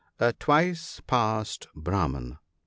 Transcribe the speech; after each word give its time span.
A 0.19 0.33
twice 0.33 0.99
passed 1.05 1.67
Brahman. 1.75 2.39